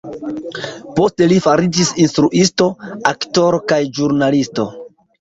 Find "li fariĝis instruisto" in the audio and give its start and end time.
1.33-2.71